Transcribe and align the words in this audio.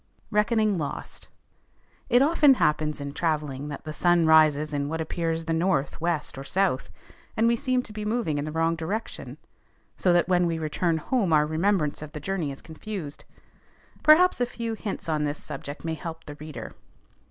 RECKONING 0.31 0.79
LOST. 0.79 1.29
It 2.09 2.23
often 2.23 2.55
happens 2.55 2.99
in 2.99 3.13
travelling, 3.13 3.67
that 3.67 3.83
the 3.83 3.93
sun 3.93 4.25
rises 4.25 4.73
in 4.73 4.89
what 4.89 4.99
appears 4.99 5.45
the 5.45 5.53
north, 5.53 6.01
west, 6.01 6.39
or 6.39 6.43
south, 6.43 6.89
and 7.37 7.47
we 7.47 7.55
seem 7.55 7.83
to 7.83 7.93
be 7.93 8.03
moving 8.03 8.39
in 8.39 8.45
the 8.45 8.51
wrong 8.51 8.75
direction, 8.75 9.37
so 9.97 10.11
that 10.11 10.27
when 10.27 10.47
we 10.47 10.57
return 10.57 10.97
home 10.97 11.31
our 11.31 11.45
remembrance 11.45 12.01
of 12.01 12.13
the 12.13 12.19
journey 12.19 12.51
is 12.51 12.63
confused. 12.63 13.25
Perhaps 14.01 14.41
a 14.41 14.47
few 14.47 14.73
hints 14.73 15.07
on 15.07 15.23
this 15.23 15.37
subject 15.37 15.85
may 15.85 15.93
help 15.93 16.23
the 16.25 16.33
reader. 16.33 16.73